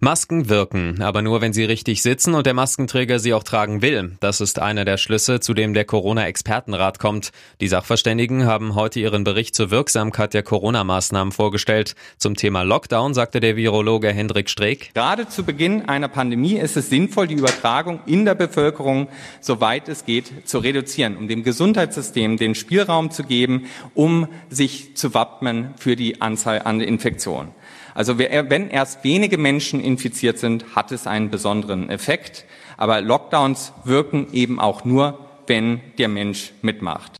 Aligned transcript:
Masken 0.00 0.48
wirken, 0.48 1.02
aber 1.02 1.22
nur 1.22 1.40
wenn 1.40 1.52
sie 1.52 1.64
richtig 1.64 2.02
sitzen 2.02 2.34
und 2.34 2.46
der 2.46 2.54
Maskenträger 2.54 3.18
sie 3.18 3.34
auch 3.34 3.42
tragen 3.42 3.82
will. 3.82 4.16
Das 4.20 4.40
ist 4.40 4.58
einer 4.58 4.84
der 4.84 4.96
Schlüsse, 4.96 5.40
zu 5.40 5.54
dem 5.54 5.74
der 5.74 5.84
Corona-Expertenrat 5.84 6.98
kommt. 6.98 7.30
Die 7.60 7.68
Sachverständigen 7.68 8.46
haben 8.46 8.74
heute 8.74 9.00
ihren 9.00 9.24
Bericht 9.24 9.54
zur 9.54 9.70
Wirksamkeit 9.70 10.34
der 10.34 10.42
Corona-Maßnahmen 10.42 11.32
vorgestellt. 11.32 11.94
Zum 12.18 12.34
Thema 12.34 12.62
Lockdown 12.62 13.14
sagte 13.14 13.40
der 13.40 13.56
Virologe 13.56 14.12
Hendrik 14.12 14.50
Streeck. 14.50 14.90
Gerade 14.94 15.28
zu 15.28 15.44
Beginn 15.44 15.88
einer 15.88 16.08
Pandemie 16.08 16.54
ist 16.56 16.76
es 16.76 16.90
sinnvoll, 16.90 17.26
die 17.26 17.34
Übertragung 17.34 18.00
in 18.06 18.24
der 18.24 18.34
Bevölkerung, 18.34 19.08
soweit 19.40 19.88
es 19.88 20.04
geht, 20.04 20.48
zu 20.48 20.58
reduzieren, 20.58 21.16
um 21.16 21.28
dem 21.28 21.42
Gesundheitssystem 21.42 22.36
den 22.36 22.54
Spielraum 22.54 23.10
zu 23.10 23.24
geben, 23.24 23.66
um 23.94 24.28
sich 24.48 24.96
zu 24.96 25.14
wappnen 25.14 25.74
für 25.76 25.96
die 25.96 26.20
Anzahl 26.20 26.62
an 26.62 26.80
Infektionen. 26.80 27.52
Also 27.94 28.18
wenn 28.18 28.70
erst 28.70 29.04
wenige 29.04 29.38
Menschen 29.38 29.80
infiziert 29.80 30.38
sind, 30.38 30.64
hat 30.74 30.92
es 30.92 31.06
einen 31.06 31.30
besonderen 31.30 31.90
Effekt. 31.90 32.44
Aber 32.76 33.00
Lockdowns 33.00 33.72
wirken 33.84 34.28
eben 34.32 34.58
auch 34.58 34.84
nur, 34.84 35.18
wenn 35.46 35.80
der 35.98 36.08
Mensch 36.08 36.52
mitmacht. 36.62 37.19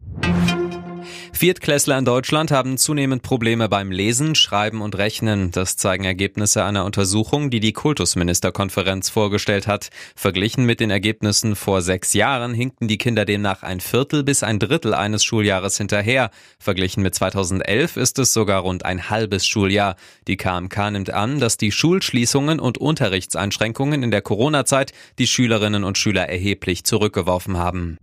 Viertklässler 1.41 1.97
in 1.97 2.05
Deutschland 2.05 2.51
haben 2.51 2.77
zunehmend 2.77 3.23
Probleme 3.23 3.71
beim 3.71 3.91
Lesen, 3.91 4.35
Schreiben 4.35 4.83
und 4.83 4.99
Rechnen. 4.99 5.51
Das 5.53 5.79
zeigen 5.79 6.05
Ergebnisse 6.05 6.65
einer 6.65 6.85
Untersuchung, 6.85 7.49
die 7.49 7.61
die 7.61 7.73
Kultusministerkonferenz 7.73 9.09
vorgestellt 9.09 9.67
hat. 9.67 9.89
Verglichen 10.15 10.67
mit 10.67 10.81
den 10.81 10.91
Ergebnissen 10.91 11.57
vor 11.57 11.81
sechs 11.81 12.13
Jahren 12.13 12.53
hinkten 12.53 12.89
die 12.89 12.99
Kinder 12.99 13.25
demnach 13.25 13.63
ein 13.63 13.81
Viertel 13.81 14.23
bis 14.23 14.43
ein 14.43 14.59
Drittel 14.59 14.93
eines 14.93 15.25
Schuljahres 15.25 15.79
hinterher. 15.79 16.31
Verglichen 16.59 17.03
mit 17.03 17.15
2011 17.15 17.97
ist 17.97 18.19
es 18.19 18.35
sogar 18.35 18.61
rund 18.61 18.85
ein 18.85 19.09
halbes 19.09 19.47
Schuljahr. 19.47 19.97
Die 20.27 20.37
KMK 20.37 20.91
nimmt 20.91 21.09
an, 21.09 21.41
dass 21.41 21.57
die 21.57 21.73
Schulschließungen 21.73 22.61
und 22.61 22.77
Unterrichtseinschränkungen 22.77 24.03
in 24.03 24.11
der 24.11 24.21
Corona-Zeit 24.21 24.93
die 25.19 25.27
Schülerinnen 25.27 25.85
und 25.85 25.97
Schüler 25.97 26.29
erheblich 26.29 26.85
zurückgeworfen 26.85 27.57
haben. 27.57 27.97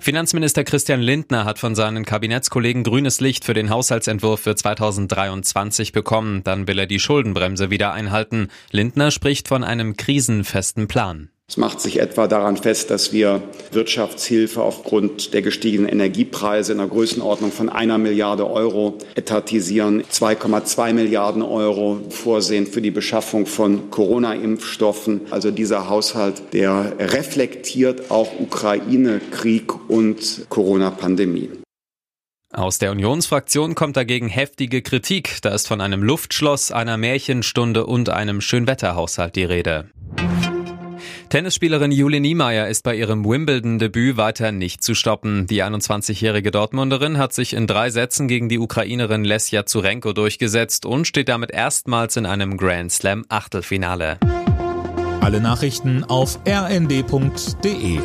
Finanzminister 0.00 0.64
Christian 0.64 1.00
Lindner 1.00 1.44
hat 1.44 1.58
von 1.58 1.74
seinen 1.74 2.04
Kabinettskollegen 2.04 2.84
grünes 2.84 3.20
Licht 3.20 3.44
für 3.44 3.54
den 3.54 3.70
Haushaltsentwurf 3.70 4.40
für 4.40 4.54
2023 4.54 5.92
bekommen. 5.92 6.44
Dann 6.44 6.68
will 6.68 6.78
er 6.78 6.86
die 6.86 7.00
Schuldenbremse 7.00 7.70
wieder 7.70 7.92
einhalten. 7.92 8.48
Lindner 8.70 9.10
spricht 9.10 9.48
von 9.48 9.64
einem 9.64 9.96
krisenfesten 9.96 10.88
Plan. 10.88 11.30
Es 11.48 11.56
macht 11.56 11.80
sich 11.80 12.00
etwa 12.00 12.26
daran 12.26 12.56
fest, 12.56 12.90
dass 12.90 13.12
wir 13.12 13.40
Wirtschaftshilfe 13.70 14.60
aufgrund 14.60 15.32
der 15.32 15.42
gestiegenen 15.42 15.88
Energiepreise 15.88 16.72
in 16.72 16.78
der 16.78 16.88
Größenordnung 16.88 17.52
von 17.52 17.68
einer 17.68 17.98
Milliarde 17.98 18.50
Euro 18.50 18.98
etatisieren, 19.14 20.02
2,2 20.02 20.92
Milliarden 20.92 21.42
Euro 21.42 22.00
vorsehen 22.10 22.66
für 22.66 22.82
die 22.82 22.90
Beschaffung 22.90 23.46
von 23.46 23.90
Corona-Impfstoffen. 23.92 25.20
Also 25.30 25.52
dieser 25.52 25.88
Haushalt, 25.88 26.52
der 26.52 26.94
reflektiert 26.98 28.10
auch 28.10 28.40
Ukraine-Krieg 28.40 29.72
und 29.88 30.46
Corona-Pandemie. 30.48 31.50
Aus 32.52 32.78
der 32.78 32.90
Unionsfraktion 32.90 33.76
kommt 33.76 33.96
dagegen 33.96 34.28
heftige 34.28 34.82
Kritik. 34.82 35.38
Da 35.42 35.54
ist 35.54 35.68
von 35.68 35.80
einem 35.80 36.02
Luftschloss, 36.02 36.72
einer 36.72 36.96
Märchenstunde 36.96 37.86
und 37.86 38.08
einem 38.08 38.40
Schönwetterhaushalt 38.40 39.36
die 39.36 39.44
Rede. 39.44 39.90
Tennisspielerin 41.28 41.90
Julie 41.90 42.20
Niemeyer 42.20 42.68
ist 42.68 42.84
bei 42.84 42.94
ihrem 42.94 43.24
Wimbledon-Debüt 43.24 44.16
weiter 44.16 44.52
nicht 44.52 44.84
zu 44.84 44.94
stoppen. 44.94 45.48
Die 45.48 45.62
21-jährige 45.64 46.52
Dortmunderin 46.52 47.18
hat 47.18 47.32
sich 47.32 47.52
in 47.52 47.66
drei 47.66 47.90
Sätzen 47.90 48.28
gegen 48.28 48.48
die 48.48 48.60
Ukrainerin 48.60 49.24
Lesja 49.24 49.66
Zurenko 49.66 50.12
durchgesetzt 50.12 50.86
und 50.86 51.06
steht 51.06 51.28
damit 51.28 51.50
erstmals 51.50 52.16
in 52.16 52.26
einem 52.26 52.56
Grand 52.56 52.92
Slam 52.92 53.24
Achtelfinale. 53.28 54.18
Alle 55.20 55.40
Nachrichten 55.40 56.04
auf 56.04 56.38
rnd.de 56.46 57.98